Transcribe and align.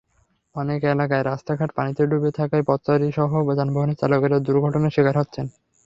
অনেক 0.55 0.79
এলাকার 0.85 1.21
রাস্তাঘাট 1.25 1.69
পানিতে 1.77 2.01
ডুবে 2.11 2.31
থাকায় 2.39 2.67
পথচারীসহ 2.67 3.29
যানবাহনের 3.51 3.99
চালকেরা 4.01 4.37
দুর্ঘটনার 4.47 4.93
শিকার 4.95 5.15
হচ্ছেন। 5.21 5.45